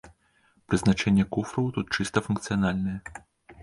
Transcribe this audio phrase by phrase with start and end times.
[0.71, 2.99] Прызначэнне куфраў тут чыста функцыянальнае.